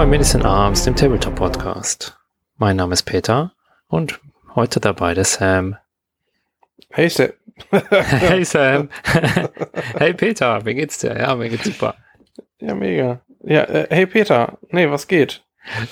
bei 0.00 0.06
Medicine 0.06 0.46
Arms, 0.46 0.84
dem 0.84 0.96
Tabletop 0.96 1.34
Podcast. 1.34 2.18
Mein 2.56 2.76
Name 2.76 2.94
ist 2.94 3.02
Peter 3.02 3.52
und 3.86 4.18
heute 4.54 4.80
dabei 4.80 5.12
der 5.12 5.26
Sam. 5.26 5.76
Hey 6.88 7.10
Sam. 7.10 7.28
hey 7.70 8.42
Sam. 8.42 8.88
hey 9.98 10.14
Peter, 10.14 10.64
wie 10.64 10.72
geht's 10.72 11.00
dir? 11.00 11.18
Ja, 11.18 11.34
mir 11.34 11.50
geht's 11.50 11.64
super. 11.64 11.96
Ja, 12.60 12.74
mega. 12.74 13.20
Ja, 13.44 13.64
äh, 13.64 13.88
hey 13.90 14.06
Peter. 14.06 14.56
Nee, 14.70 14.90
was 14.90 15.06
geht? 15.06 15.44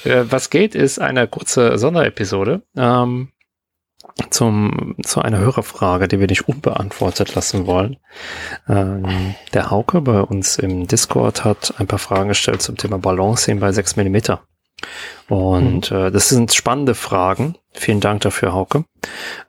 Äh, 0.04 0.24
was 0.30 0.48
geht, 0.48 0.74
ist 0.74 0.98
eine 0.98 1.28
kurze 1.28 1.76
Sonderepisode. 1.76 2.62
Ähm, 2.78 3.32
zum, 4.30 4.96
zu 5.02 5.22
einer 5.22 5.38
Hörerfrage, 5.38 6.08
die 6.08 6.20
wir 6.20 6.26
nicht 6.26 6.48
unbeantwortet 6.48 7.34
lassen 7.34 7.66
wollen. 7.66 7.96
Ähm, 8.68 9.34
der 9.52 9.70
Hauke 9.70 10.00
bei 10.00 10.20
uns 10.20 10.58
im 10.58 10.86
Discord 10.86 11.44
hat 11.44 11.74
ein 11.78 11.86
paar 11.86 11.98
Fragen 11.98 12.28
gestellt 12.28 12.62
zum 12.62 12.76
Thema 12.76 12.98
Balancing 12.98 13.60
bei 13.60 13.72
6 13.72 13.96
mm. 13.96 14.16
Und 15.28 15.90
mhm. 15.90 15.96
äh, 15.96 16.10
das 16.10 16.28
sind 16.28 16.54
spannende 16.54 16.94
Fragen. 16.94 17.56
Vielen 17.72 18.00
Dank 18.00 18.22
dafür, 18.22 18.52
Hauke. 18.52 18.84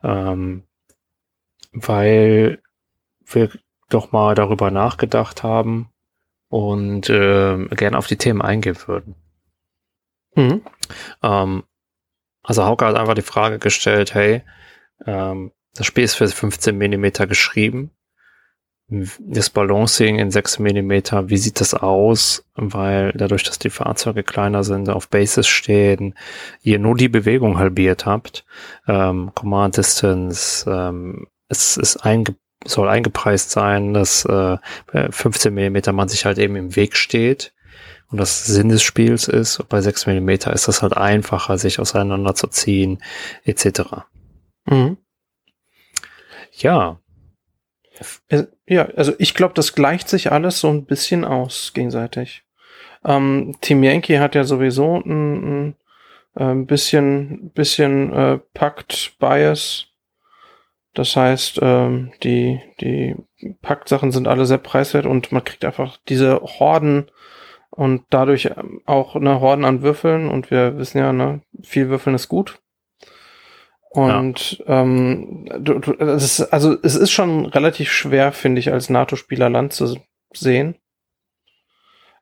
Ähm, 0.02 0.64
weil 1.72 2.62
wir 3.26 3.50
doch 3.88 4.12
mal 4.12 4.34
darüber 4.34 4.70
nachgedacht 4.70 5.42
haben 5.42 5.90
und 6.48 7.08
äh, 7.08 7.66
gerne 7.68 7.98
auf 7.98 8.06
die 8.06 8.16
Themen 8.16 8.42
eingehen 8.42 8.76
würden. 8.86 9.14
Mhm. 10.34 10.62
Ähm, 11.22 11.64
also 12.42 12.64
Hauke 12.64 12.86
hat 12.86 12.96
einfach 12.96 13.14
die 13.14 13.22
Frage 13.22 13.58
gestellt, 13.58 14.14
hey, 14.14 14.42
ähm, 15.06 15.52
das 15.74 15.86
Spiel 15.86 16.04
ist 16.04 16.14
für 16.14 16.28
15 16.28 16.76
Millimeter 16.76 17.26
geschrieben. 17.26 17.90
Das 18.88 19.50
Balancing 19.50 20.18
in 20.18 20.32
6 20.32 20.58
Millimeter, 20.58 21.30
wie 21.30 21.36
sieht 21.36 21.60
das 21.60 21.74
aus? 21.74 22.44
Weil 22.56 23.12
dadurch, 23.12 23.44
dass 23.44 23.60
die 23.60 23.70
Fahrzeuge 23.70 24.24
kleiner 24.24 24.64
sind, 24.64 24.88
auf 24.88 25.08
Bases 25.08 25.46
stehen, 25.46 26.16
ihr 26.62 26.80
nur 26.80 26.96
die 26.96 27.08
Bewegung 27.08 27.56
halbiert 27.58 28.04
habt, 28.04 28.44
ähm, 28.88 29.30
Command 29.36 29.76
Distance, 29.76 30.68
ähm, 30.68 31.28
es 31.48 31.76
ist 31.76 31.98
einge 31.98 32.34
soll 32.66 32.88
eingepreist 32.88 33.50
sein, 33.50 33.94
dass 33.94 34.24
äh, 34.26 34.58
15 34.92 35.54
Millimeter 35.54 35.92
man 35.92 36.08
sich 36.08 36.26
halt 36.26 36.38
eben 36.38 36.56
im 36.56 36.76
Weg 36.76 36.94
steht 36.94 37.54
und 38.10 38.18
das 38.18 38.44
Sinn 38.44 38.68
des 38.68 38.82
Spiels 38.82 39.28
ist. 39.28 39.66
Bei 39.68 39.80
6 39.80 40.06
Millimeter 40.06 40.52
ist 40.52 40.68
das 40.68 40.82
halt 40.82 40.94
einfacher, 40.96 41.56
sich 41.56 41.78
auseinanderzuziehen, 41.78 43.02
etc. 43.44 44.04
Mhm. 44.66 44.96
Ja. 46.52 47.00
Äh, 48.28 48.44
ja, 48.66 48.86
also 48.96 49.12
ich 49.18 49.34
glaube, 49.34 49.54
das 49.54 49.74
gleicht 49.74 50.08
sich 50.08 50.32
alles 50.32 50.60
so 50.60 50.68
ein 50.68 50.84
bisschen 50.86 51.24
aus 51.24 51.72
gegenseitig. 51.74 52.44
Ähm, 53.04 53.56
Team 53.60 53.82
Yankee 53.82 54.18
hat 54.18 54.34
ja 54.34 54.44
sowieso 54.44 54.96
ein, 54.96 55.70
ein, 55.70 55.76
ein 56.34 56.62
äh, 56.62 56.64
bisschen, 56.64 57.50
bisschen 57.52 58.12
äh, 58.12 58.38
Pakt-Bias. 58.54 59.86
Das 60.94 61.14
heißt, 61.16 61.60
ähm, 61.62 62.12
die, 62.22 62.60
die 62.80 63.16
Pakt-Sachen 63.62 64.10
sind 64.10 64.26
alle 64.26 64.44
sehr 64.44 64.58
preiswert 64.58 65.06
und 65.06 65.30
man 65.32 65.44
kriegt 65.44 65.64
einfach 65.64 65.98
diese 66.08 66.40
Horden 66.40 67.10
und 67.70 68.02
dadurch 68.10 68.46
ähm, 68.46 68.82
auch 68.86 69.14
eine 69.14 69.40
Horden 69.40 69.64
an 69.64 69.82
Würfeln 69.82 70.28
und 70.28 70.50
wir 70.50 70.76
wissen 70.78 70.98
ja, 70.98 71.12
ne, 71.12 71.42
viel 71.62 71.88
Würfeln 71.88 72.16
ist 72.16 72.28
gut. 72.28 72.60
Und 73.90 74.58
ja. 74.60 74.82
ähm, 74.82 75.48
du, 75.58 75.80
du, 75.80 75.92
ist, 75.92 76.40
also 76.52 76.76
es 76.82 76.94
ist 76.94 77.10
schon 77.10 77.46
relativ 77.46 77.90
schwer, 77.90 78.30
finde 78.30 78.60
ich, 78.60 78.72
als 78.72 78.88
NATO-Spieler 78.88 79.50
Land 79.50 79.72
zu 79.72 79.96
sehen. 80.32 80.76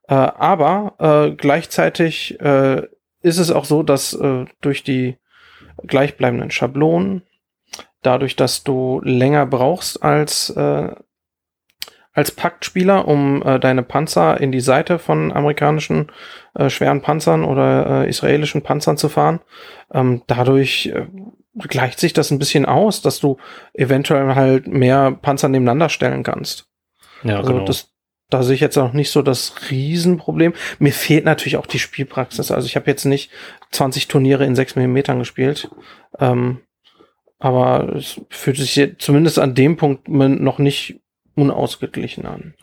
Äh, 0.08 0.14
aber 0.14 0.94
äh, 0.98 1.36
gleichzeitig 1.36 2.40
äh, 2.40 2.86
ist 3.20 3.38
es 3.38 3.50
auch 3.50 3.66
so, 3.66 3.82
dass 3.82 4.14
äh, 4.14 4.46
durch 4.62 4.82
die 4.82 5.18
gleichbleibenden 5.86 6.50
Schablonen, 6.50 7.22
dadurch, 8.00 8.34
dass 8.34 8.64
du 8.64 9.02
länger 9.04 9.44
brauchst 9.44 10.02
als 10.02 10.48
äh, 10.50 10.94
als 12.14 12.32
Paktspieler, 12.32 13.06
um 13.06 13.42
äh, 13.42 13.60
deine 13.60 13.84
Panzer 13.84 14.40
in 14.40 14.50
die 14.50 14.60
Seite 14.60 14.98
von 14.98 15.30
amerikanischen 15.30 16.10
äh, 16.54 16.68
schweren 16.68 17.00
Panzern 17.00 17.44
oder 17.44 18.04
äh, 18.04 18.08
israelischen 18.08 18.62
Panzern 18.62 18.96
zu 18.96 19.08
fahren. 19.08 19.38
Ähm, 19.94 20.22
dadurch 20.26 20.86
äh, 20.86 21.06
gleicht 21.58 22.00
sich 22.00 22.12
das 22.12 22.30
ein 22.30 22.38
bisschen 22.38 22.66
aus, 22.66 23.02
dass 23.02 23.20
du 23.20 23.38
eventuell 23.74 24.34
halt 24.34 24.66
mehr 24.66 25.12
Panzer 25.12 25.48
nebeneinander 25.48 25.88
stellen 25.88 26.22
kannst. 26.22 26.68
Ja, 27.22 27.38
also 27.38 27.52
genau. 27.52 27.64
das, 27.64 27.90
da 28.30 28.42
sehe 28.42 28.54
ich 28.54 28.60
jetzt 28.60 28.78
auch 28.78 28.92
nicht 28.92 29.10
so 29.10 29.22
das 29.22 29.70
Riesenproblem. 29.70 30.54
Mir 30.78 30.92
fehlt 30.92 31.24
natürlich 31.24 31.56
auch 31.56 31.66
die 31.66 31.78
Spielpraxis. 31.78 32.50
Also 32.50 32.66
ich 32.66 32.76
habe 32.76 32.90
jetzt 32.90 33.04
nicht 33.04 33.30
20 33.72 34.08
Turniere 34.08 34.44
in 34.44 34.54
6 34.54 34.76
Millimetern 34.76 35.18
gespielt. 35.18 35.70
Ähm, 36.18 36.60
aber 37.38 37.94
es 37.94 38.20
fühlt 38.30 38.56
sich 38.56 38.96
zumindest 38.98 39.38
an 39.38 39.54
dem 39.54 39.76
Punkt 39.76 40.08
noch 40.08 40.58
nicht 40.58 41.00
unausgeglichen 41.38 42.26
an. 42.26 42.54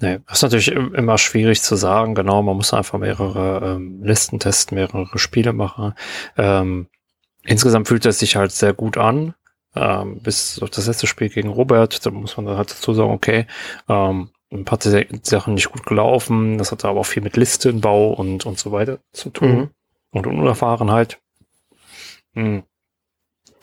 Nee, 0.00 0.18
das 0.26 0.38
ist 0.38 0.42
natürlich 0.42 0.72
immer 0.72 1.18
schwierig 1.18 1.62
zu 1.62 1.76
sagen. 1.76 2.16
Genau, 2.16 2.42
man 2.42 2.56
muss 2.56 2.74
einfach 2.74 2.98
mehrere 2.98 3.76
ähm, 3.76 4.02
Listen 4.02 4.40
testen, 4.40 4.76
mehrere 4.76 5.18
Spiele 5.18 5.52
machen. 5.52 5.94
Ähm, 6.36 6.88
insgesamt 7.46 7.88
fühlt 7.88 8.06
es 8.06 8.18
sich 8.18 8.36
halt 8.36 8.52
sehr 8.52 8.72
gut 8.72 8.98
an. 8.98 9.34
Ähm, 9.76 10.20
bis 10.20 10.62
auf 10.62 10.70
das 10.70 10.86
letzte 10.86 11.08
Spiel 11.08 11.28
gegen 11.28 11.48
Robert, 11.48 12.06
da 12.06 12.10
muss 12.10 12.36
man 12.36 12.46
dann 12.46 12.56
halt 12.56 12.70
dazu 12.70 12.94
sagen, 12.94 13.10
okay, 13.10 13.46
ähm, 13.88 14.30
ein 14.52 14.64
paar 14.64 14.78
Sachen 14.80 15.54
nicht 15.54 15.72
gut 15.72 15.84
gelaufen. 15.84 16.58
Das 16.58 16.70
hatte 16.70 16.88
aber 16.88 17.00
auch 17.00 17.06
viel 17.06 17.22
mit 17.22 17.36
Listenbau 17.36 18.12
und, 18.12 18.46
und 18.46 18.58
so 18.58 18.70
weiter 18.72 19.00
zu 19.12 19.30
tun. 19.30 19.56
Mhm. 19.56 19.70
Und 20.12 20.26
Unerfahrenheit. 20.28 21.18
Mhm. 22.34 22.62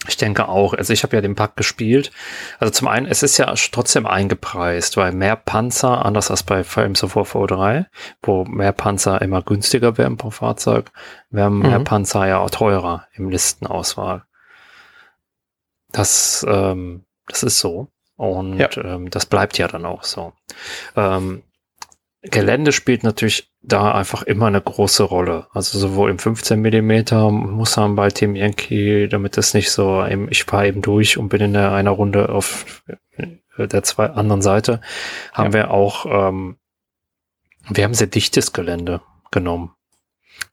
Ich 0.08 0.18
denke 0.18 0.48
auch. 0.48 0.74
Also 0.74 0.94
ich 0.94 1.04
habe 1.04 1.16
ja 1.16 1.22
den 1.22 1.36
Pack 1.36 1.56
gespielt. 1.56 2.12
Also 2.60 2.72
zum 2.72 2.88
einen, 2.88 3.06
es 3.06 3.22
ist 3.22 3.38
ja 3.38 3.54
trotzdem 3.72 4.08
eingepreist, 4.08 4.98
weil 4.98 5.12
mehr 5.12 5.36
Panzer, 5.36 6.06
anders 6.06 6.32
als 6.32 6.44
bei 6.44 6.64
Flames 6.64 7.04
of 7.04 7.16
War 7.16 7.24
V3, 7.24 7.86
wo 8.24 8.46
mehr 8.46 8.72
Panzer 8.72 9.22
immer 9.22 9.42
günstiger 9.44 9.98
werden 9.98 10.18
pro 10.18 10.32
Fahrzeug, 10.32 10.92
werden 11.30 11.60
mehr 11.60 11.80
mhm. 11.80 11.84
Panzer 11.84 12.28
ja 12.28 12.40
auch 12.40 12.50
teurer 12.50 13.08
im 13.14 13.30
Listenauswahl. 13.30 14.24
Das, 15.92 16.46
ähm, 16.50 17.06
das 17.28 17.44
ist 17.44 17.60
so. 17.60 17.88
Und 18.16 18.58
ja. 18.58 18.70
ähm, 18.78 19.10
das 19.10 19.26
bleibt 19.26 19.58
ja 19.58 19.68
dann 19.68 19.86
auch 19.86 20.04
so. 20.04 20.34
Ähm, 20.96 21.44
Gelände 22.24 22.72
spielt 22.72 23.04
natürlich 23.04 23.52
da 23.64 23.94
einfach 23.94 24.22
immer 24.24 24.46
eine 24.46 24.62
große 24.62 25.04
Rolle. 25.04 25.48
Also 25.54 25.80
sowohl 25.80 26.12
im 26.12 26.20
15 26.20 26.60
Millimeter 26.60 27.32
muss 27.32 27.78
man 27.78 27.96
bei 27.96 28.10
Team 28.10 28.36
Yankee, 28.36 29.08
damit 29.08 29.38
es 29.38 29.54
nicht 29.54 29.72
so, 29.72 30.06
ich 30.30 30.44
fahre 30.44 30.68
eben 30.68 30.82
durch 30.82 31.18
und 31.18 31.30
bin 31.30 31.42
in 31.42 31.54
der, 31.54 31.72
einer 31.72 31.92
Runde 31.92 32.30
auf 32.30 32.84
der 33.58 33.84
zwei 33.84 34.08
anderen 34.08 34.42
Seite, 34.42 34.82
haben 35.34 35.52
ja. 35.52 35.54
wir 35.54 35.72
auch, 35.72 36.06
ähm, 36.06 36.58
wir 37.70 37.84
haben 37.84 37.94
sehr 37.94 38.08
dichtes 38.08 38.54
Gelände 38.54 39.02
genommen. 39.32 39.74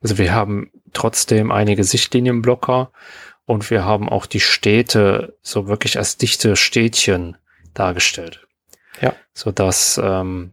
Also 0.01 0.19
wir 0.19 0.35
haben 0.35 0.71
trotzdem 0.93 1.51
einige 1.51 1.85
Sichtlinienblocker 1.85 2.93
und 3.45 3.71
wir 3.71 3.85
haben 3.85 4.09
auch 4.09 4.27
die 4.27 4.41
Städte 4.41 5.37
so 5.43 5.69
wirklich 5.69 5.99
als 5.99 6.17
dichte 6.17 6.57
Städtchen 6.57 7.37
dargestellt. 7.75 8.47
Ja. 9.01 9.15
So 9.33 9.53
dass 9.53 10.01
ähm, 10.03 10.53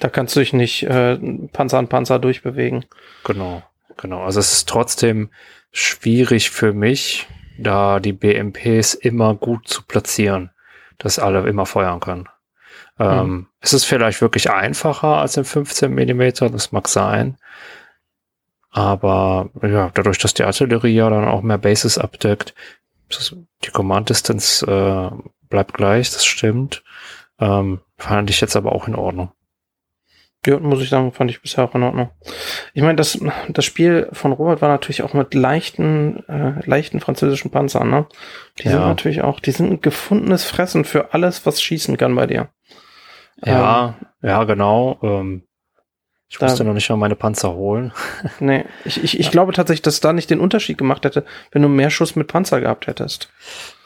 da 0.00 0.08
kannst 0.08 0.34
du 0.34 0.40
dich 0.40 0.52
nicht 0.52 0.82
äh, 0.84 1.16
Panzer 1.52 1.78
an 1.78 1.88
Panzer 1.88 2.18
durchbewegen. 2.18 2.86
Genau, 3.24 3.62
genau. 3.96 4.22
Also 4.22 4.40
es 4.40 4.52
ist 4.52 4.68
trotzdem 4.68 5.30
schwierig 5.72 6.50
für 6.50 6.72
mich, 6.72 7.26
da 7.58 8.00
die 8.00 8.12
BMPs 8.12 8.94
immer 8.94 9.34
gut 9.34 9.68
zu 9.68 9.82
platzieren, 9.82 10.50
dass 10.98 11.18
alle 11.18 11.46
immer 11.46 11.66
feuern 11.66 12.00
können. 12.00 12.28
Ähm, 12.98 13.28
mhm. 13.28 13.46
Es 13.60 13.72
ist 13.72 13.84
vielleicht 13.84 14.20
wirklich 14.20 14.50
einfacher 14.50 15.18
als 15.18 15.36
im 15.36 15.44
15 15.44 15.92
Millimeter, 15.92 16.50
das 16.50 16.72
mag 16.72 16.88
sein. 16.88 17.36
Aber 18.70 19.50
ja, 19.62 19.90
dadurch, 19.94 20.18
dass 20.18 20.34
die 20.34 20.44
Artillerie 20.44 20.94
ja 20.94 21.10
dann 21.10 21.26
auch 21.26 21.42
mehr 21.42 21.58
Bases 21.58 21.98
abdeckt, 21.98 22.54
die 23.64 23.70
Command 23.70 24.08
Distance 24.08 24.64
äh, 24.64 25.10
bleibt 25.48 25.74
gleich, 25.74 26.10
das 26.10 26.24
stimmt. 26.24 26.84
Ähm, 27.40 27.80
fand 27.98 28.30
ich 28.30 28.40
jetzt 28.40 28.54
aber 28.54 28.72
auch 28.72 28.86
in 28.86 28.94
Ordnung. 28.94 29.32
Ja, 30.46 30.58
muss 30.58 30.80
ich 30.80 30.88
sagen, 30.88 31.12
fand 31.12 31.30
ich 31.30 31.42
bisher 31.42 31.64
auch 31.64 31.74
in 31.74 31.82
Ordnung. 31.82 32.10
Ich 32.72 32.82
meine, 32.82 32.96
das, 32.96 33.18
das 33.48 33.64
Spiel 33.64 34.08
von 34.12 34.32
Robert 34.32 34.62
war 34.62 34.70
natürlich 34.70 35.02
auch 35.02 35.12
mit 35.12 35.34
leichten, 35.34 36.26
äh, 36.28 36.66
leichten 36.66 37.00
französischen 37.00 37.50
Panzern, 37.50 37.90
ne? 37.90 38.06
Die 38.58 38.64
ja. 38.64 38.70
sind 38.70 38.80
natürlich 38.80 39.20
auch, 39.20 39.40
die 39.40 39.50
sind 39.50 39.70
ein 39.70 39.80
gefundenes 39.82 40.44
Fressen 40.44 40.84
für 40.86 41.12
alles, 41.12 41.44
was 41.44 41.60
schießen 41.60 41.98
kann 41.98 42.14
bei 42.14 42.26
dir. 42.26 42.48
Ja, 43.44 43.96
ähm, 44.00 44.06
ja, 44.22 44.44
genau. 44.44 44.98
Ähm, 45.02 45.42
ich 46.30 46.38
da, 46.38 46.46
musste 46.46 46.64
noch 46.64 46.74
nicht 46.74 46.88
mal 46.88 46.96
meine 46.96 47.16
Panzer 47.16 47.52
holen. 47.52 47.92
nee, 48.40 48.64
ich, 48.84 49.02
ich, 49.02 49.18
ich 49.18 49.26
ja. 49.26 49.32
glaube 49.32 49.52
tatsächlich, 49.52 49.82
dass 49.82 50.00
da 50.00 50.12
nicht 50.12 50.30
den 50.30 50.40
Unterschied 50.40 50.78
gemacht 50.78 51.04
hätte, 51.04 51.24
wenn 51.50 51.60
du 51.60 51.68
mehr 51.68 51.90
Schuss 51.90 52.16
mit 52.16 52.28
Panzer 52.28 52.60
gehabt 52.60 52.86
hättest. 52.86 53.30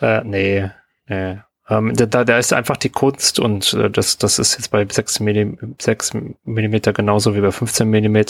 Äh, 0.00 0.22
nee, 0.24 0.70
nee. 1.08 1.38
Ähm, 1.68 1.94
da, 1.94 2.24
da 2.24 2.38
ist 2.38 2.52
einfach 2.52 2.76
die 2.76 2.90
Kunst 2.90 3.38
und 3.38 3.72
äh, 3.72 3.90
das, 3.90 4.18
das 4.18 4.38
ist 4.38 4.56
jetzt 4.56 4.70
bei 4.70 4.86
6 4.86 5.20
mm, 5.20 5.54
6 5.80 6.14
mm 6.44 6.76
genauso 6.94 7.34
wie 7.34 7.40
bei 7.40 7.52
15 7.52 7.88
mm. 7.88 8.24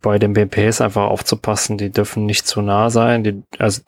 Bei 0.00 0.18
den 0.18 0.32
BMPs 0.32 0.80
einfach 0.80 1.06
aufzupassen, 1.06 1.78
die 1.78 1.90
dürfen 1.90 2.26
nicht 2.26 2.46
zu 2.46 2.60
nah 2.60 2.90
sein, 2.90 3.22
die, 3.22 3.42
also 3.58 3.82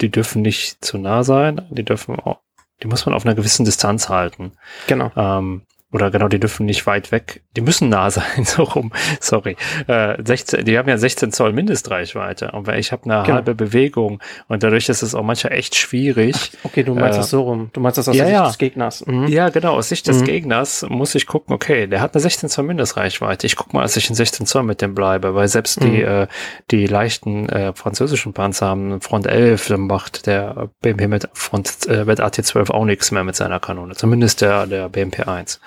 die 0.00 0.10
dürfen 0.10 0.40
nicht 0.40 0.82
zu 0.82 0.96
nah 0.96 1.24
sein, 1.24 1.66
die 1.70 1.84
dürfen 1.84 2.18
auch, 2.18 2.38
die 2.82 2.86
muss 2.86 3.04
man 3.04 3.14
auf 3.14 3.26
einer 3.26 3.34
gewissen 3.34 3.66
Distanz 3.66 4.08
halten. 4.08 4.52
Genau. 4.86 5.10
Ähm, 5.14 5.62
oder 5.92 6.10
genau, 6.10 6.28
die 6.28 6.38
dürfen 6.38 6.66
nicht 6.66 6.86
weit 6.86 7.10
weg, 7.10 7.42
die 7.56 7.60
müssen 7.60 7.88
nah 7.88 8.10
sein, 8.10 8.24
so 8.44 8.62
rum, 8.62 8.92
sorry. 9.20 9.56
Äh, 9.86 10.16
16, 10.22 10.64
die 10.64 10.78
haben 10.78 10.88
ja 10.88 10.96
16 10.96 11.32
Zoll 11.32 11.52
Mindestreichweite 11.52 12.52
und 12.52 12.68
ich 12.68 12.92
habe 12.92 13.04
eine 13.04 13.22
genau. 13.22 13.34
halbe 13.36 13.54
Bewegung 13.54 14.20
und 14.48 14.62
dadurch 14.62 14.88
ist 14.88 15.02
es 15.02 15.14
auch 15.14 15.22
manchmal 15.22 15.54
echt 15.54 15.74
schwierig. 15.74 16.52
Ach, 16.60 16.64
okay, 16.66 16.84
du 16.84 16.94
meinst 16.94 17.16
äh, 17.16 17.20
das 17.20 17.30
so 17.30 17.42
rum, 17.42 17.70
du 17.72 17.80
meinst 17.80 17.98
das 17.98 18.08
aus 18.08 18.16
ja, 18.16 18.24
Sicht 18.24 18.34
ja. 18.34 18.46
des 18.46 18.58
Gegners. 18.58 19.06
Mhm. 19.06 19.26
Ja, 19.26 19.48
genau, 19.48 19.74
aus 19.74 19.88
Sicht 19.88 20.06
des 20.06 20.20
mhm. 20.20 20.26
Gegners 20.26 20.86
muss 20.88 21.14
ich 21.14 21.26
gucken, 21.26 21.54
okay, 21.54 21.86
der 21.86 22.00
hat 22.00 22.14
eine 22.14 22.20
16 22.20 22.48
Zoll 22.48 22.64
Mindestreichweite, 22.64 23.46
ich 23.46 23.56
guck 23.56 23.74
mal, 23.74 23.82
dass 23.82 23.96
ich 23.96 24.08
in 24.08 24.14
16 24.14 24.46
Zoll 24.46 24.62
mit 24.62 24.80
dem 24.80 24.94
bleibe, 24.94 25.34
weil 25.34 25.48
selbst 25.48 25.80
mhm. 25.80 25.90
die, 25.90 26.02
äh, 26.02 26.26
die 26.70 26.86
leichten 26.86 27.48
äh, 27.48 27.72
französischen 27.74 28.32
Panzer 28.32 28.66
haben 28.66 29.00
Front 29.00 29.26
11, 29.26 29.68
dann 29.68 29.80
macht 29.82 30.26
der 30.26 30.70
BMP 30.82 31.08
mit 31.08 31.28
Front 31.32 31.86
äh, 31.88 32.04
mit 32.04 32.20
AT12 32.20 32.70
auch 32.70 32.84
nichts 32.84 33.10
mehr 33.10 33.24
mit 33.24 33.36
seiner 33.36 33.58
Kanone, 33.60 33.94
zumindest 33.94 34.40
der, 34.40 34.66
der 34.66 34.88
BMP 34.88 35.26
1. 35.26 35.60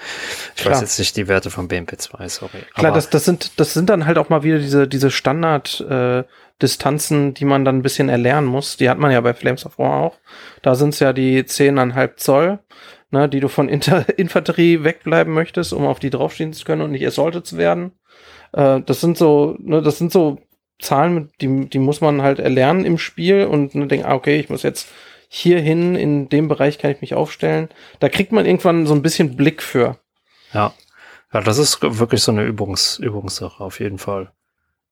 Ich 0.55 0.61
Klar. 0.61 0.75
weiß 0.75 0.81
jetzt 0.81 0.99
nicht 0.99 1.17
die 1.17 1.27
Werte 1.27 1.49
von 1.49 1.67
BMP2, 1.67 2.29
sorry. 2.29 2.59
Klar, 2.75 2.93
das, 2.93 3.09
das, 3.09 3.25
sind, 3.25 3.59
das 3.59 3.73
sind 3.73 3.89
dann 3.89 4.05
halt 4.05 4.17
auch 4.17 4.29
mal 4.29 4.43
wieder 4.43 4.59
diese, 4.59 4.87
diese 4.87 5.11
Standard-Distanzen, 5.11 7.29
äh, 7.29 7.33
die 7.33 7.45
man 7.45 7.65
dann 7.65 7.77
ein 7.77 7.81
bisschen 7.81 8.09
erlernen 8.09 8.47
muss. 8.47 8.77
Die 8.77 8.89
hat 8.89 8.99
man 8.99 9.11
ja 9.11 9.21
bei 9.21 9.33
Flames 9.33 9.65
of 9.65 9.79
War 9.79 10.01
auch. 10.01 10.17
Da 10.61 10.75
sind 10.75 10.89
es 10.89 10.99
ja 10.99 11.13
die 11.13 11.43
10,5 11.43 12.17
Zoll, 12.17 12.59
ne, 13.11 13.27
die 13.27 13.39
du 13.39 13.47
von 13.47 13.69
Inter 13.69 14.05
Infanterie 14.17 14.83
wegbleiben 14.83 15.33
möchtest, 15.33 15.73
um 15.73 15.85
auf 15.85 15.99
die 15.99 16.09
draufstehen 16.09 16.53
zu 16.53 16.65
können 16.65 16.81
und 16.81 16.91
nicht 16.91 17.07
assaultet 17.07 17.47
zu 17.47 17.57
werden. 17.57 17.93
Äh, 18.53 18.81
das 18.81 19.01
sind 19.01 19.17
so, 19.17 19.57
ne, 19.59 19.81
das 19.81 19.97
sind 19.97 20.11
so 20.11 20.39
Zahlen, 20.79 21.31
die, 21.41 21.69
die 21.69 21.79
muss 21.79 22.01
man 22.01 22.21
halt 22.21 22.39
erlernen 22.39 22.85
im 22.85 22.97
Spiel 22.97 23.45
und 23.45 23.75
ne, 23.75 23.87
denken, 23.87 24.05
ah, 24.05 24.15
okay, 24.15 24.39
ich 24.39 24.49
muss 24.49 24.63
jetzt 24.63 24.89
hierhin, 25.29 25.95
in 25.95 26.29
dem 26.29 26.47
Bereich 26.47 26.77
kann 26.77 26.91
ich 26.91 27.01
mich 27.01 27.15
aufstellen. 27.15 27.69
Da 27.99 28.07
kriegt 28.07 28.31
man 28.31 28.45
irgendwann 28.45 28.85
so 28.85 28.93
ein 28.93 29.01
bisschen 29.01 29.35
Blick 29.35 29.63
für. 29.63 29.97
Ja. 30.53 30.73
Ja, 31.33 31.41
das 31.41 31.57
ist 31.57 31.81
wirklich 31.81 32.21
so 32.21 32.31
eine 32.31 32.43
Übungs 32.43 32.99
Übungssache 32.99 33.63
auf 33.63 33.79
jeden 33.79 33.97
Fall. 33.97 34.31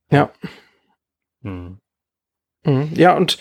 Ja. 0.09 0.31
Hm. 1.43 1.79
Ja, 2.93 3.15
und 3.15 3.37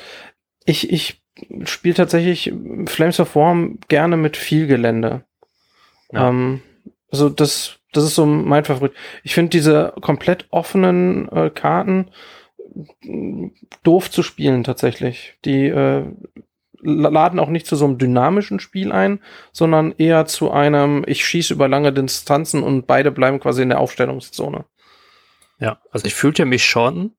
ich, 0.64 0.90
ich 0.90 1.22
spiele 1.64 1.94
tatsächlich 1.94 2.52
Flames 2.86 3.20
of 3.20 3.34
War 3.36 3.56
gerne 3.88 4.16
mit 4.16 4.36
viel 4.36 4.66
Gelände. 4.66 5.24
Ja. 6.12 6.28
Ähm, 6.28 6.62
also 7.10 7.28
das, 7.28 7.78
das 7.92 8.04
ist 8.04 8.14
so 8.14 8.26
mein 8.26 8.64
Favorit. 8.64 8.92
Ich 9.22 9.34
finde 9.34 9.50
diese 9.50 9.94
komplett 10.00 10.46
offenen 10.50 11.28
äh, 11.30 11.50
Karten 11.50 12.10
doof 13.82 14.10
zu 14.10 14.22
spielen 14.22 14.64
tatsächlich. 14.64 15.36
Die 15.44 15.66
äh, 15.66 16.04
laden 16.82 17.38
auch 17.38 17.48
nicht 17.48 17.66
zu 17.66 17.76
so 17.76 17.84
einem 17.84 17.98
dynamischen 17.98 18.60
Spiel 18.60 18.92
ein, 18.92 19.20
sondern 19.52 19.92
eher 19.98 20.26
zu 20.26 20.50
einem, 20.50 21.04
ich 21.06 21.24
schieße 21.24 21.54
über 21.54 21.68
lange 21.68 21.92
Distanzen 21.92 22.62
und 22.62 22.86
beide 22.86 23.10
bleiben 23.10 23.40
quasi 23.40 23.62
in 23.62 23.68
der 23.68 23.80
Aufstellungszone. 23.80 24.64
Ja, 25.58 25.80
also 25.90 26.06
ich 26.06 26.14
fühlte 26.14 26.44
mich 26.46 26.64
schon 26.64 27.14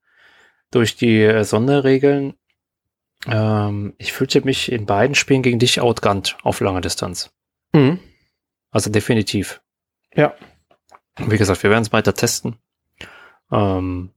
durch 0.70 0.96
die 0.96 1.22
äh, 1.22 1.44
Sonderregeln, 1.44 2.34
ähm, 3.26 3.94
ich 3.98 4.12
fühlte 4.12 4.42
mich 4.42 4.70
in 4.72 4.86
beiden 4.86 5.14
Spielen 5.14 5.42
gegen 5.42 5.58
dich 5.58 5.80
outgunned 5.80 6.36
auf 6.42 6.60
lange 6.60 6.80
Distanz. 6.80 7.32
Mhm. 7.72 8.00
Also 8.70 8.90
definitiv. 8.90 9.60
Ja. 10.14 10.34
Wie 11.18 11.36
gesagt, 11.38 11.62
wir 11.62 11.70
werden 11.70 11.82
es 11.82 11.92
weiter 11.92 12.14
testen. 12.14 12.56
Ähm, 13.50 14.10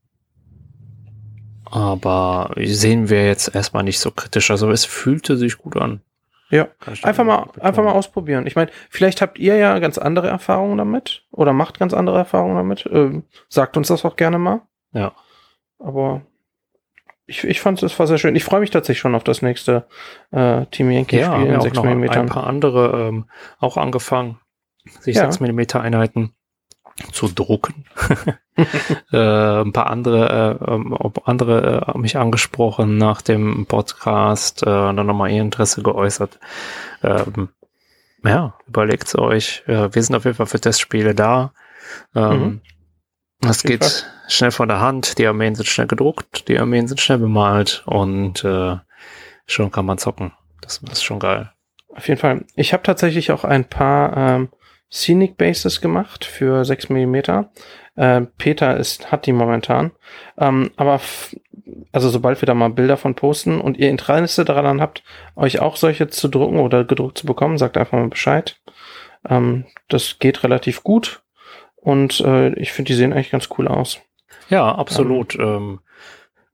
aber 1.70 2.52
sehen 2.56 3.08
wir 3.10 3.26
jetzt 3.26 3.54
erstmal 3.54 3.82
nicht 3.82 4.00
so 4.00 4.10
kritisch. 4.10 4.50
Also 4.50 4.70
es 4.70 4.84
fühlte 4.84 5.36
sich 5.36 5.58
gut 5.58 5.76
an. 5.76 6.00
Ja, 6.48 6.68
einfach 7.02 7.24
mal, 7.24 7.48
einfach 7.60 7.82
mal 7.82 7.92
ausprobieren. 7.92 8.46
Ich 8.46 8.54
meine, 8.54 8.70
vielleicht 8.88 9.20
habt 9.20 9.38
ihr 9.38 9.56
ja 9.56 9.78
ganz 9.80 9.98
andere 9.98 10.28
Erfahrungen 10.28 10.78
damit 10.78 11.24
oder 11.32 11.52
macht 11.52 11.80
ganz 11.80 11.92
andere 11.92 12.18
Erfahrungen 12.18 12.56
damit. 12.56 12.88
Ähm, 12.90 13.24
sagt 13.48 13.76
uns 13.76 13.88
das 13.88 14.04
auch 14.04 14.14
gerne 14.14 14.38
mal. 14.38 14.62
Ja. 14.92 15.12
Aber 15.80 16.22
ich, 17.26 17.42
ich 17.42 17.60
fand 17.60 17.82
es 17.82 17.98
war 17.98 18.06
sehr 18.06 18.18
schön. 18.18 18.36
Ich 18.36 18.44
freue 18.44 18.60
mich 18.60 18.70
tatsächlich 18.70 19.00
schon 19.00 19.16
auf 19.16 19.24
das 19.24 19.42
nächste 19.42 19.88
äh, 20.30 20.66
Team 20.66 20.90
Yankee 20.92 21.24
Spiel 21.24 21.46
ja, 21.46 21.54
in 21.54 21.60
6 21.60 21.82
mm. 21.82 22.04
Ein 22.10 22.26
paar 22.26 22.46
andere 22.46 23.08
ähm, 23.08 23.28
auch 23.58 23.76
angefangen, 23.76 24.38
sich 25.00 25.16
ja. 25.16 25.30
6 25.30 25.40
mm 25.40 25.78
Einheiten 25.78 26.32
zu 27.12 27.28
drucken. 27.28 27.84
äh, 29.12 29.60
ein 29.62 29.72
paar 29.72 29.88
andere, 29.88 30.58
äh, 30.60 30.72
ähm, 30.72 30.96
andere 31.24 31.86
äh, 31.94 31.98
mich 31.98 32.16
angesprochen 32.16 32.96
nach 32.96 33.22
dem 33.22 33.66
Podcast 33.66 34.62
äh, 34.62 34.70
und 34.70 34.96
dann 34.96 35.06
nochmal 35.06 35.30
ihr 35.30 35.42
Interesse 35.42 35.82
geäußert. 35.82 36.38
Ähm, 37.02 37.50
ja, 38.24 38.54
überlegt's 38.66 39.16
euch. 39.16 39.62
Äh, 39.66 39.94
wir 39.94 40.02
sind 40.02 40.16
auf 40.16 40.24
jeden 40.24 40.36
Fall 40.36 40.46
für 40.46 40.60
Testspiele 40.60 41.14
da. 41.14 41.52
Ähm, 42.14 42.40
mhm. 42.40 42.60
Das 43.40 43.62
geht 43.62 43.84
Fall. 43.84 44.02
schnell 44.28 44.50
von 44.50 44.68
der 44.68 44.80
Hand. 44.80 45.18
Die 45.18 45.26
Armeen 45.26 45.54
sind 45.54 45.66
schnell 45.66 45.86
gedruckt, 45.86 46.48
die 46.48 46.58
Armeen 46.58 46.88
sind 46.88 47.00
schnell 47.00 47.18
bemalt 47.18 47.82
und 47.86 48.42
äh, 48.44 48.76
schon 49.46 49.70
kann 49.70 49.86
man 49.86 49.98
zocken. 49.98 50.32
Das 50.62 50.78
ist 50.78 51.04
schon 51.04 51.20
geil. 51.20 51.52
Auf 51.94 52.08
jeden 52.08 52.20
Fall. 52.20 52.44
Ich 52.54 52.72
habe 52.72 52.82
tatsächlich 52.82 53.30
auch 53.30 53.44
ein 53.44 53.64
paar 53.68 54.16
ähm, 54.16 54.48
Scenic 54.90 55.36
Bases 55.36 55.80
gemacht 55.80 56.24
für 56.24 56.64
6 56.64 56.88
mm. 56.90 57.16
Äh, 57.96 58.22
Peter 58.36 58.76
ist, 58.76 59.10
hat 59.10 59.26
die 59.26 59.32
momentan. 59.32 59.92
Ähm, 60.38 60.70
aber 60.76 61.00
also 61.92 62.10
sobald 62.10 62.40
wir 62.42 62.46
da 62.46 62.54
mal 62.54 62.70
Bilder 62.70 62.96
von 62.96 63.14
posten 63.14 63.60
und 63.60 63.78
ihr 63.78 63.90
Interesse 63.90 64.44
daran 64.44 64.80
habt, 64.80 65.02
euch 65.34 65.60
auch 65.60 65.76
solche 65.76 66.08
zu 66.08 66.28
drucken 66.28 66.60
oder 66.60 66.84
gedruckt 66.84 67.18
zu 67.18 67.26
bekommen, 67.26 67.58
sagt 67.58 67.76
einfach 67.76 67.98
mal 67.98 68.08
Bescheid. 68.08 68.60
Ähm, 69.28 69.64
das 69.88 70.18
geht 70.18 70.44
relativ 70.44 70.82
gut 70.82 71.22
und 71.76 72.20
äh, 72.20 72.52
ich 72.54 72.72
finde, 72.72 72.88
die 72.88 72.96
sehen 72.96 73.12
eigentlich 73.12 73.30
ganz 73.30 73.48
cool 73.58 73.66
aus. 73.66 74.00
Ja, 74.50 74.74
absolut. 74.74 75.34
Ähm, 75.34 75.42
ähm 75.42 75.80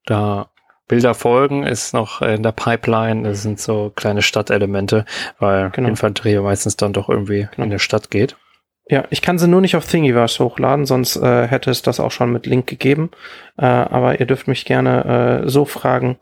da 0.04 0.50
Bilder 0.88 1.14
folgen 1.14 1.64
ist 1.64 1.94
noch 1.94 2.22
in 2.22 2.42
der 2.42 2.52
Pipeline. 2.52 3.22
Das 3.22 3.42
sind 3.42 3.60
so 3.60 3.92
kleine 3.94 4.22
Stadtelemente, 4.22 5.04
weil 5.38 5.70
genau. 5.70 5.88
Infanterie 5.88 6.38
meistens 6.40 6.76
dann 6.76 6.92
doch 6.92 7.08
irgendwie 7.08 7.48
genau. 7.52 7.64
in 7.64 7.70
der 7.70 7.78
Stadt 7.78 8.10
geht. 8.10 8.36
Ja, 8.88 9.04
ich 9.10 9.22
kann 9.22 9.38
sie 9.38 9.48
nur 9.48 9.60
nicht 9.60 9.76
auf 9.76 9.86
Thingiverse 9.86 10.42
hochladen, 10.42 10.86
sonst 10.86 11.16
äh, 11.16 11.46
hätte 11.46 11.70
es 11.70 11.82
das 11.82 12.00
auch 12.00 12.10
schon 12.10 12.32
mit 12.32 12.46
Link 12.46 12.66
gegeben. 12.66 13.10
Äh, 13.56 13.64
aber 13.64 14.18
ihr 14.20 14.26
dürft 14.26 14.48
mich 14.48 14.64
gerne 14.64 15.42
äh, 15.44 15.48
so 15.48 15.64
fragen 15.64 16.18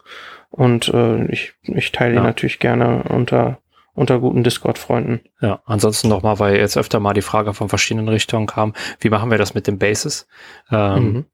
und 0.50 0.88
äh, 0.88 1.24
ich, 1.26 1.54
ich 1.62 1.90
teile 1.90 2.14
ja. 2.14 2.20
die 2.20 2.26
natürlich 2.26 2.58
gerne 2.58 3.04
unter 3.08 3.58
unter 3.92 4.18
guten 4.18 4.44
Discord-Freunden. 4.44 5.20
Ja, 5.40 5.60
ansonsten 5.66 6.08
nochmal, 6.08 6.38
weil 6.38 6.56
jetzt 6.56 6.76
öfter 6.76 7.00
mal 7.00 7.12
die 7.12 7.22
Frage 7.22 7.54
von 7.54 7.68
verschiedenen 7.68 8.08
Richtungen 8.08 8.46
kam, 8.46 8.72
wie 9.00 9.10
machen 9.10 9.30
wir 9.30 9.36
das 9.36 9.54
mit 9.54 9.66
den 9.66 9.78
Bases? 9.78 10.26
Ähm, 10.70 11.04
mhm. 11.04 11.24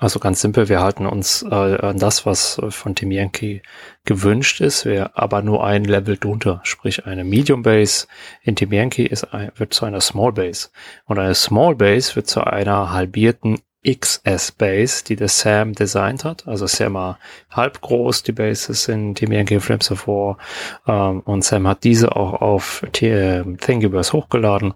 Also 0.00 0.18
ganz 0.18 0.40
simpel, 0.40 0.70
wir 0.70 0.80
halten 0.80 1.04
uns 1.04 1.42
äh, 1.42 1.54
an 1.54 1.98
das, 1.98 2.24
was 2.24 2.58
von 2.70 2.94
Team 2.94 3.10
Yankee 3.10 3.60
gewünscht 4.06 4.62
ist, 4.62 4.86
wir 4.86 5.10
aber 5.18 5.42
nur 5.42 5.62
ein 5.62 5.84
Level 5.84 6.16
drunter, 6.16 6.60
sprich 6.64 7.04
eine 7.04 7.22
Medium 7.22 7.62
Base 7.62 8.06
in 8.42 8.56
Team 8.56 8.72
Yankee 8.72 9.04
ist 9.04 9.34
ein, 9.34 9.52
wird 9.56 9.74
zu 9.74 9.84
einer 9.84 10.00
Small 10.00 10.32
Base 10.32 10.70
und 11.04 11.18
eine 11.18 11.34
Small 11.34 11.74
Base 11.74 12.16
wird 12.16 12.28
zu 12.28 12.42
einer 12.42 12.90
halbierten 12.92 13.58
XS 13.86 14.52
Base, 14.52 15.04
die 15.04 15.16
der 15.16 15.28
Sam 15.28 15.74
designt 15.74 16.24
hat. 16.24 16.48
Also 16.48 16.66
Sam 16.66 16.94
war 16.94 17.18
halb 17.50 17.82
groß, 17.82 18.22
die 18.22 18.32
Bases 18.32 18.88
in 18.88 19.14
Team 19.14 19.32
Yankee 19.32 19.60
Flames 19.60 19.90
of 19.90 20.08
War 20.08 20.38
ähm, 20.86 21.20
und 21.20 21.44
Sam 21.44 21.68
hat 21.68 21.84
diese 21.84 22.16
auch 22.16 22.40
auf 22.40 22.86
äh, 23.02 23.42
Thingiverse 23.42 24.14
hochgeladen 24.14 24.72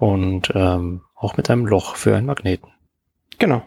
und 0.00 0.50
ähm, 0.52 1.02
auch 1.14 1.36
mit 1.36 1.48
einem 1.48 1.64
Loch 1.64 1.94
für 1.94 2.16
einen 2.16 2.26
Magneten. 2.26 2.72
Genau. 3.38 3.62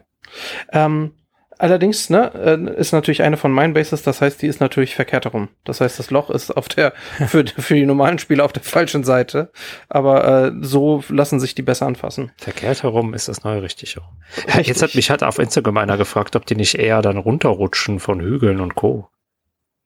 Ähm, 0.71 1.13
allerdings 1.57 2.09
ne, 2.09 2.31
äh, 2.33 2.79
ist 2.79 2.91
natürlich 2.91 3.23
eine 3.23 3.37
von 3.37 3.51
meinen 3.51 3.73
Bases, 3.73 4.03
das 4.03 4.21
heißt, 4.21 4.41
die 4.41 4.47
ist 4.47 4.61
natürlich 4.61 4.95
verkehrt 4.95 5.25
herum. 5.25 5.49
Das 5.63 5.81
heißt, 5.81 5.99
das 5.99 6.11
Loch 6.11 6.29
ist 6.29 6.51
auf 6.55 6.69
der 6.69 6.93
für, 7.27 7.45
für 7.45 7.75
die 7.75 7.85
normalen 7.85 8.19
Spieler 8.19 8.45
auf 8.45 8.53
der 8.53 8.63
falschen 8.63 9.03
Seite, 9.03 9.51
aber 9.89 10.47
äh, 10.47 10.51
so 10.61 11.03
lassen 11.09 11.39
sich 11.39 11.55
die 11.55 11.63
besser 11.63 11.85
anfassen. 11.85 12.31
Verkehrt 12.37 12.83
herum 12.83 13.13
ist 13.13 13.27
das 13.27 13.43
neue 13.43 13.61
richtig 13.61 13.95
herum. 13.95 14.09
Richtig. 14.47 14.67
Jetzt 14.67 14.81
hat 14.81 14.95
mich 14.95 15.09
halt 15.09 15.23
auf 15.23 15.39
Instagram 15.39 15.77
einer 15.77 15.97
gefragt, 15.97 16.35
ob 16.35 16.45
die 16.45 16.55
nicht 16.55 16.75
eher 16.75 17.01
dann 17.01 17.17
runterrutschen 17.17 17.99
von 17.99 18.21
Hügeln 18.21 18.59
und 18.59 18.75
Co. 18.75 19.09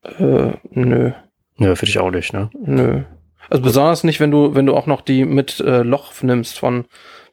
Äh, 0.04 0.54
nö. 0.72 1.12
Nö, 1.58 1.76
für 1.76 1.86
dich 1.86 2.00
auch 2.00 2.12
nicht, 2.12 2.34
ne? 2.34 2.50
Nö. 2.60 3.04
Also 3.50 3.64
besonders 3.64 4.04
nicht, 4.04 4.20
wenn 4.20 4.32
du, 4.32 4.56
wenn 4.56 4.66
du 4.66 4.76
auch 4.76 4.88
noch 4.88 5.02
die 5.02 5.26
mit 5.26 5.60
äh, 5.60 5.84
Loch 5.84 6.14
nimmst 6.22 6.58
von 6.58 6.86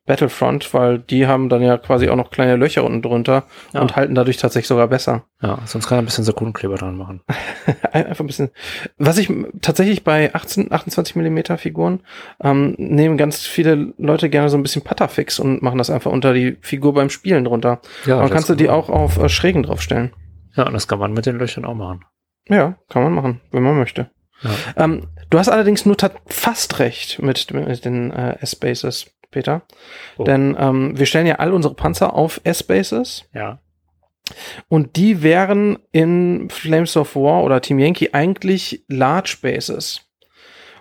Battlefront, 0.09 0.75
weil 0.75 0.99
die 0.99 1.27
haben 1.29 1.49
dann 1.49 1.62
ja 1.62 1.79
quasi 1.79 2.09
auch 2.09 2.17
noch 2.17 2.31
kleine 2.33 2.57
Löcher 2.57 2.83
unten 2.83 3.03
drunter 3.03 3.45
Ja. 3.73 3.81
und 3.83 3.95
halten 3.95 4.17
dadurch 4.17 4.38
tatsächlich 4.38 4.67
sogar 4.67 4.88
besser. 4.88 5.23
Ja, 5.41 5.59
sonst 5.67 5.87
kann 5.87 5.99
er 5.99 6.03
ein 6.03 6.07
bisschen 6.07 6.25
Sekundenkleber 6.25 6.75
dran 6.77 6.97
machen. 6.97 7.21
Ein- 7.93 8.07
Einfach 8.07 8.25
ein 8.25 8.27
bisschen. 8.27 8.50
Was 8.97 9.19
ich 9.19 9.31
tatsächlich 9.61 10.03
bei 10.03 10.35
18, 10.35 10.73
28 10.73 11.15
Millimeter 11.15 11.57
Figuren 11.59 12.00
ähm, 12.43 12.75
nehmen 12.79 13.17
ganz 13.17 13.47
viele 13.47 13.93
Leute 13.99 14.29
gerne 14.31 14.49
so 14.49 14.57
ein 14.57 14.62
bisschen 14.62 14.83
Patterfix 14.83 15.38
und 15.38 15.62
machen 15.62 15.79
das 15.79 15.91
einfach 15.91 16.11
unter 16.11 16.33
die 16.35 16.57
Figur 16.61 16.95
beim 16.95 17.11
Spielen 17.11 17.45
drunter. 17.45 17.81
Ja, 18.07 18.15
Aber 18.15 18.23
das 18.25 18.33
kannst 18.33 18.49
du 18.49 18.55
die 18.57 18.69
auch 18.71 18.88
auf 18.88 19.19
äh, 19.19 19.29
Schrägen 19.29 19.62
draufstellen. 19.62 20.12
Ja, 20.57 20.67
und 20.67 20.73
das 20.73 20.88
kann 20.88 20.99
man 20.99 21.12
mit 21.12 21.27
den 21.27 21.38
Löchern 21.38 21.65
auch 21.65 21.75
machen. 21.75 22.05
Ja, 22.49 22.77
kann 22.88 23.03
man 23.05 23.12
machen, 23.12 23.41
wenn 23.53 23.62
man 23.62 23.77
möchte. 23.79 24.11
Ja. 24.43 24.50
Ähm, 24.85 25.09
du 25.31 25.38
hast 25.38 25.49
allerdings 25.49 25.85
nur 25.85 25.97
fast 26.27 26.79
recht 26.79 27.21
mit, 27.21 27.53
mit 27.53 27.85
den 27.85 28.11
äh, 28.11 28.38
S-Bases, 28.41 29.11
Peter. 29.30 29.62
Oh. 30.16 30.25
Denn 30.25 30.56
ähm, 30.58 30.99
wir 30.99 31.06
stellen 31.06 31.26
ja 31.26 31.37
all 31.37 31.52
unsere 31.52 31.75
Panzer 31.75 32.14
auf 32.14 32.40
S-Bases 32.44 33.25
Ja. 33.35 33.61
und 34.68 34.97
die 34.97 35.23
wären 35.23 35.78
in 35.92 36.49
Flames 36.50 36.97
of 36.97 37.14
War 37.16 37.42
oder 37.44 37.61
Team 37.61 37.78
Yankee 37.78 38.11
eigentlich 38.12 38.85
Large 38.88 39.38
Bases. 39.42 40.02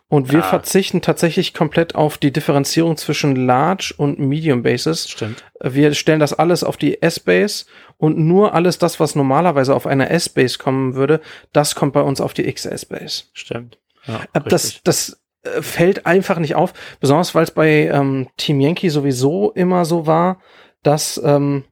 Und 0.10 0.32
wir 0.32 0.40
Ah. 0.40 0.44
verzichten 0.48 1.02
tatsächlich 1.02 1.54
komplett 1.54 1.94
auf 1.96 2.18
die 2.18 2.32
Differenzierung 2.32 2.96
zwischen 2.96 3.36
Large 3.36 3.94
und 3.98 4.20
Medium 4.20 4.64
Bases. 4.64 5.10
Stimmt. 5.10 5.44
Wir 5.62 5.94
stellen 5.96 6.22
das 6.22 6.32
alles 6.34 6.64
auf 6.64 6.78
die 6.78 7.02
S-Base 7.02 7.66
und 7.98 8.18
nur 8.18 8.54
alles 8.54 8.78
das, 8.80 9.02
was 9.02 9.16
normalerweise 9.16 9.76
auf 9.76 9.86
einer 9.86 10.10
S-Base 10.10 10.60
kommen 10.60 10.96
würde, 10.96 11.20
das 11.52 11.76
kommt 11.76 11.92
bei 11.92 12.00
uns 12.02 12.22
auf 12.22 12.34
die 12.34 12.50
XS-Base. 12.50 13.24
Stimmt. 13.34 13.80
Ja, 14.06 14.22
Äh, 14.32 14.40
Das, 14.48 14.82
das 14.84 15.20
fällt 15.62 16.06
einfach 16.06 16.40
nicht 16.40 16.56
auf, 16.56 16.74
besonders 17.00 17.36
weil 17.36 17.44
es 17.44 17.52
bei 17.52 17.88
ähm, 17.88 18.28
Team 18.38 18.60
Yankee 18.60 18.90
sowieso 18.90 19.52
immer 19.52 19.86
so 19.86 20.08
war, 20.08 20.40
dass, 20.84 21.22
ähm, 21.24 21.64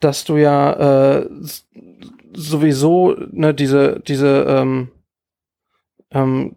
dass 0.00 0.24
du 0.24 0.36
ja 0.36 1.20
äh, 1.20 1.28
sowieso 2.32 3.14
ne, 3.30 3.54
diese, 3.54 4.00
diese, 4.00 4.44
ähm, 4.48 4.88
ähm, 6.10 6.56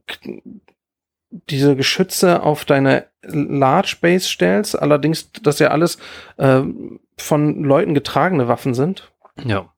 diese 1.50 1.76
Geschütze 1.76 2.42
auf 2.42 2.66
deine 2.66 3.08
Large 3.24 3.98
Base 4.02 4.28
stellst, 4.28 4.80
allerdings 4.80 5.32
das 5.32 5.60
ja 5.60 5.70
alles 5.70 5.98
ähm, 6.38 7.00
von 7.18 7.64
Leuten 7.64 7.94
getragene 7.94 8.48
Waffen 8.48 8.74
sind 8.74 9.12
ja. 9.44 9.72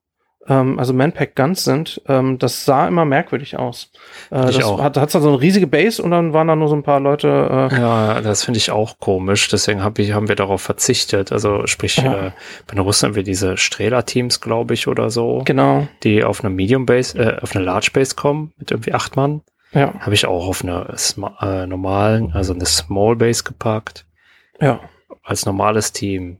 Ähm, 0.48 0.78
also 0.78 0.92
Manpack 0.94 1.36
Guns 1.36 1.64
sind, 1.64 2.00
ähm, 2.08 2.38
das 2.38 2.64
sah 2.64 2.88
immer 2.88 3.04
merkwürdig 3.04 3.58
aus. 3.58 3.90
Äh, 4.32 4.50
Ich 4.50 4.56
das 4.56 4.64
auch. 4.64 4.82
hat 4.82 4.96
hat 4.96 5.10
so 5.10 5.18
eine 5.18 5.40
riesige 5.40 5.66
Base 5.66 6.02
und 6.02 6.10
dann 6.10 6.32
waren 6.32 6.48
da 6.48 6.56
nur 6.56 6.68
so 6.68 6.74
ein 6.74 6.82
paar 6.82 6.98
Leute. 7.00 7.68
Äh, 7.72 7.78
Ja, 7.78 8.20
das 8.20 8.44
finde 8.44 8.58
ich 8.58 8.70
auch 8.70 8.98
komisch. 8.98 9.48
Deswegen 9.48 9.82
hab 9.84 9.98
ich, 9.98 10.12
haben 10.12 10.28
wir 10.28 10.36
darauf 10.36 10.62
verzichtet. 10.62 11.30
Also 11.32 11.66
sprich, 11.66 11.96
Ja. 11.98 12.28
äh, 12.28 12.30
bei 12.66 12.74
den 12.74 12.80
Russen 12.80 13.08
haben 13.08 13.14
wir 13.16 13.22
diese 13.22 13.56
Strehler-Teams, 13.56 14.40
glaube 14.40 14.74
ich, 14.74 14.88
oder 14.88 15.10
so, 15.10 15.42
genau. 15.44 15.86
die 16.02 16.24
auf 16.24 16.42
eine 16.42 16.50
Medium 16.54 16.86
Base, 16.86 17.18
äh, 17.18 17.38
auf 17.40 17.54
eine 17.54 17.64
Large 17.64 17.90
Base 17.92 18.14
kommen, 18.16 18.52
mit 18.56 18.70
irgendwie 18.70 18.94
acht 18.94 19.16
Mann. 19.16 19.42
Ja, 19.72 19.94
Habe 20.00 20.14
ich 20.14 20.26
auch 20.26 20.48
auf 20.48 20.64
eine 20.64 20.86
äh, 21.42 21.66
normalen, 21.66 22.32
also 22.32 22.52
eine 22.54 22.66
Small 22.66 23.14
Base 23.16 23.44
gepackt. 23.44 24.04
ja. 24.60 24.80
Als 25.22 25.44
normales 25.44 25.92
Team 25.92 26.38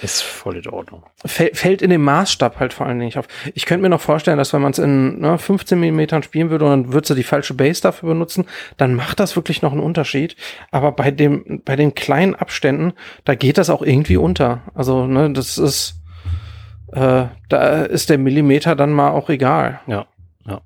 ist 0.00 0.22
voll 0.22 0.56
in 0.56 0.68
Ordnung. 0.68 1.04
Fäll, 1.24 1.50
fällt 1.54 1.82
in 1.82 1.90
dem 1.90 2.02
Maßstab 2.02 2.58
halt 2.58 2.72
vor 2.72 2.86
allen 2.86 2.98
Dingen 2.98 3.06
nicht 3.06 3.18
auf. 3.18 3.28
Ich 3.54 3.66
könnte 3.66 3.82
mir 3.82 3.88
noch 3.88 4.00
vorstellen, 4.00 4.38
dass 4.38 4.52
wenn 4.52 4.62
man 4.62 4.72
es 4.72 4.78
in 4.78 5.20
ne, 5.20 5.38
15 5.38 5.78
Millimetern 5.78 6.22
spielen 6.22 6.50
würde 6.50 6.64
und 6.64 6.70
dann 6.70 6.92
würdest 6.92 7.10
du 7.10 7.14
die 7.14 7.22
falsche 7.22 7.54
Base 7.54 7.82
dafür 7.82 8.10
benutzen, 8.10 8.46
dann 8.76 8.94
macht 8.94 9.20
das 9.20 9.36
wirklich 9.36 9.62
noch 9.62 9.72
einen 9.72 9.80
Unterschied. 9.80 10.36
Aber 10.70 10.92
bei 10.92 11.10
dem, 11.10 11.62
bei 11.64 11.76
den 11.76 11.94
kleinen 11.94 12.34
Abständen, 12.34 12.94
da 13.24 13.34
geht 13.34 13.58
das 13.58 13.70
auch 13.70 13.82
irgendwie 13.82 14.16
unter. 14.16 14.62
Also, 14.74 15.06
ne, 15.06 15.32
das 15.32 15.58
ist, 15.58 16.00
äh, 16.92 17.26
da 17.48 17.82
ist 17.84 18.10
der 18.10 18.18
Millimeter 18.18 18.76
dann 18.76 18.92
mal 18.92 19.10
auch 19.10 19.28
egal. 19.28 19.80
Ja, 19.86 20.06
ja. 20.46 20.60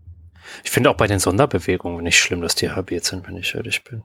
Ich 0.64 0.71
finde 0.71 0.90
auch 0.90 0.97
bei 0.97 1.06
den 1.06 1.18
Sonderbewegungen 1.18 2.02
nicht 2.02 2.18
schlimm, 2.18 2.40
dass 2.42 2.54
die 2.54 2.71
halbiert 2.71 3.04
sind, 3.04 3.26
wenn 3.26 3.37
ich 3.37 3.54
ehrlich 3.54 3.83
bin. 3.85 4.02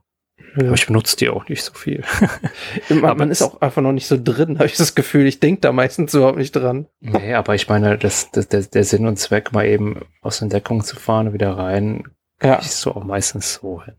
Aber 0.56 0.74
ich 0.74 0.86
benutze 0.88 1.16
die 1.18 1.30
auch 1.30 1.48
nicht 1.48 1.64
so 1.64 1.74
viel. 1.74 2.04
Man, 2.90 3.04
Aber 3.06 3.16
man 3.16 3.32
ist 3.32 3.42
auch 3.42 3.62
einfach 3.62 3.82
noch 3.82 3.92
nicht 3.94 4.08
so 4.08 4.18
drin, 4.22 4.56
habe 4.60 4.66
ich 4.68 4.78
das 4.78 4.96
Gefühl. 4.96 5.26
Ich 5.28 5.40
denke 5.40 5.62
da 5.62 5.72
meistens 5.72 6.14
überhaupt 6.14 6.38
nicht 6.38 6.52
dran. 6.56 6.88
Nee, 7.00 7.34
aber 7.34 7.56
ich 7.56 7.68
meine, 7.70 7.98
das, 7.98 8.32
das, 8.32 8.48
der, 8.48 8.62
der 8.62 8.84
Sinn 8.84 9.08
und 9.08 9.18
Zweck, 9.18 9.52
mal 9.54 9.66
eben 9.66 10.02
aus 10.22 10.42
Entdeckung 10.42 10.84
zu 10.84 10.96
fahren 10.96 11.28
und 11.28 11.34
wieder 11.34 11.58
rein, 11.58 12.04
Ja, 12.42 12.56
ist 12.56 12.82
so 12.82 12.94
auch 12.96 13.04
meistens 13.04 13.56
so 13.56 13.84
hin. 13.84 13.96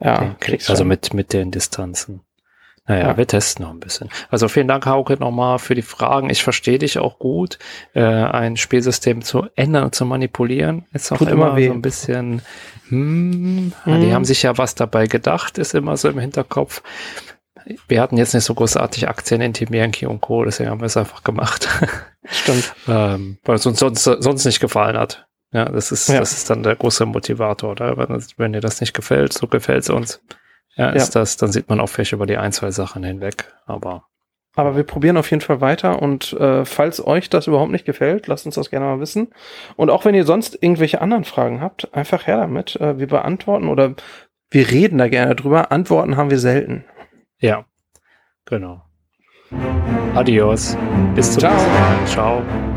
ja, 0.00 0.36
kriegst 0.40 0.70
also 0.70 0.84
mit, 0.84 1.12
mit 1.14 1.32
den 1.32 1.50
Distanzen. 1.50 2.20
Naja, 2.86 3.08
Ja. 3.08 3.16
wir 3.16 3.26
testen 3.26 3.64
noch 3.64 3.72
ein 3.72 3.78
bisschen. 3.80 4.08
Also 4.30 4.48
vielen 4.48 4.66
Dank, 4.66 4.86
Hauke, 4.86 5.14
nochmal 5.14 5.58
für 5.58 5.74
die 5.74 5.82
Fragen. 5.82 6.30
Ich 6.30 6.42
verstehe 6.42 6.78
dich 6.78 6.98
auch 6.98 7.18
gut. 7.18 7.58
Äh, 7.94 8.02
ein 8.02 8.56
Spielsystem 8.56 9.22
zu 9.22 9.46
ändern 9.54 9.84
und 9.84 9.94
zu 9.94 10.04
manipulieren 10.06 10.86
ist 10.92 11.12
auch 11.12 11.18
Tut 11.18 11.28
immer, 11.28 11.48
immer 11.48 11.56
weh. 11.56 11.68
so 11.68 11.74
ein 11.74 11.82
bisschen, 11.82 12.42
hm, 12.90 13.72
Mhm. 13.84 14.00
die 14.00 14.12
haben 14.12 14.24
sich 14.24 14.42
ja 14.42 14.58
was 14.58 14.74
dabei 14.74 15.06
gedacht, 15.06 15.58
ist 15.58 15.74
immer 15.74 15.96
so 15.96 16.08
im 16.08 16.18
Hinterkopf. 16.18 16.82
Wir 17.88 18.00
hatten 18.00 18.16
jetzt 18.16 18.34
nicht 18.34 18.44
so 18.44 18.54
großartig 18.54 19.08
Aktien 19.08 19.40
in 19.40 19.52
Yankee 19.54 20.06
und 20.06 20.20
Co., 20.20 20.44
deswegen 20.44 20.70
haben 20.70 20.80
wir 20.80 20.86
es 20.86 20.96
einfach 20.96 21.22
gemacht. 21.22 21.68
Stimmt. 22.24 22.74
ähm, 22.88 23.38
weil 23.44 23.56
es 23.56 23.66
uns 23.66 23.78
sonst, 23.78 24.04
sonst 24.04 24.44
nicht 24.44 24.60
gefallen 24.60 24.96
hat. 24.96 25.26
Ja, 25.52 25.64
das 25.66 25.90
ist, 25.92 26.08
Ja. 26.08 26.20
das 26.20 26.32
ist 26.32 26.48
dann 26.48 26.62
der 26.62 26.76
große 26.76 27.04
Motivator, 27.06 27.72
oder? 27.72 27.96
Wenn, 27.96 28.24
wenn 28.36 28.52
dir 28.52 28.60
das 28.60 28.80
nicht 28.80 28.94
gefällt, 28.94 29.32
so 29.32 29.46
gefällt 29.46 29.82
es 29.82 29.90
uns. 29.90 30.22
Ja, 30.76 30.90
ist 30.90 31.16
das, 31.16 31.36
dann 31.36 31.50
sieht 31.52 31.68
man 31.68 31.80
auch 31.80 31.88
vielleicht 31.88 32.12
über 32.12 32.26
die 32.26 32.36
ein, 32.36 32.52
zwei 32.52 32.70
Sachen 32.70 33.02
hinweg. 33.02 33.52
Aber 33.66 34.04
Aber 34.56 34.76
wir 34.76 34.82
probieren 34.82 35.16
auf 35.16 35.30
jeden 35.30 35.42
Fall 35.42 35.60
weiter 35.60 36.02
und 36.02 36.32
äh, 36.32 36.64
falls 36.64 37.04
euch 37.06 37.30
das 37.30 37.46
überhaupt 37.46 37.70
nicht 37.70 37.84
gefällt, 37.84 38.26
lasst 38.26 38.46
uns 38.46 38.56
das 38.56 38.70
gerne 38.70 38.86
mal 38.86 39.00
wissen. 39.00 39.28
Und 39.76 39.90
auch 39.90 40.04
wenn 40.04 40.14
ihr 40.14 40.24
sonst 40.24 40.58
irgendwelche 40.60 41.00
anderen 41.00 41.24
Fragen 41.24 41.60
habt, 41.60 41.94
einfach 41.94 42.26
her 42.26 42.38
damit. 42.38 42.76
Äh, 42.76 42.98
wir 42.98 43.06
beantworten 43.06 43.68
oder 43.68 43.94
wir 44.50 44.70
reden 44.70 44.98
da 44.98 45.08
gerne 45.08 45.36
drüber. 45.36 45.70
Antworten 45.70 46.16
haben 46.16 46.30
wir 46.30 46.38
selten. 46.38 46.84
ja, 47.38 47.64
genau. 48.44 48.82
Adios. 50.14 50.76
Bis 51.14 51.32
zum 51.32 51.48
nächsten 51.48 51.72
Mal. 51.72 52.06
Ciao. 52.06 52.69